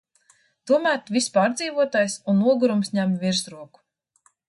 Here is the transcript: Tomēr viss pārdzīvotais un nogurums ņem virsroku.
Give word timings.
Tomēr 0.71 1.11
viss 1.17 1.27
pārdzīvotais 1.35 2.17
un 2.35 2.43
nogurums 2.47 2.93
ņem 2.99 3.17
virsroku. 3.27 3.87